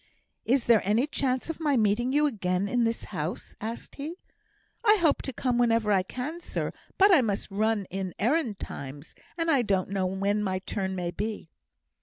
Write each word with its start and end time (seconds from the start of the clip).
"Is 0.45 0.65
there 0.65 0.81
any 0.83 1.05
chance 1.05 1.47
of 1.47 1.59
my 1.59 1.77
meeting 1.77 2.11
you 2.11 2.25
again 2.25 2.67
in 2.67 2.85
this 2.85 3.03
house?" 3.13 3.53
asked 3.61 3.97
he. 3.97 4.15
"I 4.83 4.95
hope 4.95 5.21
to 5.21 5.31
come 5.31 5.59
whenever 5.59 5.91
I 5.91 6.01
can, 6.01 6.39
sir; 6.39 6.73
but 6.97 7.13
I 7.13 7.21
must 7.21 7.51
run 7.51 7.85
in 7.91 8.15
errand 8.17 8.57
times, 8.57 9.13
and 9.37 9.51
I 9.51 9.61
don't 9.61 9.89
know 9.89 10.07
when 10.07 10.41
my 10.41 10.57
turn 10.57 10.95
may 10.95 11.11
be." 11.11 11.51